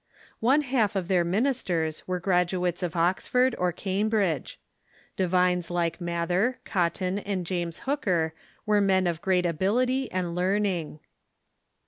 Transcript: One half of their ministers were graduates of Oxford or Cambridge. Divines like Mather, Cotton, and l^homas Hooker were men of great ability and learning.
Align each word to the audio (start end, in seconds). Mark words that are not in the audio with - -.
One 0.39 0.61
half 0.63 0.95
of 0.95 1.09
their 1.09 1.23
ministers 1.23 2.07
were 2.07 2.19
graduates 2.19 2.81
of 2.81 2.95
Oxford 2.95 3.53
or 3.59 3.71
Cambridge. 3.71 4.59
Divines 5.15 5.69
like 5.69 6.01
Mather, 6.01 6.57
Cotton, 6.65 7.19
and 7.19 7.45
l^homas 7.45 7.81
Hooker 7.81 8.33
were 8.65 8.81
men 8.81 9.05
of 9.05 9.21
great 9.21 9.45
ability 9.45 10.11
and 10.11 10.33
learning. 10.33 11.01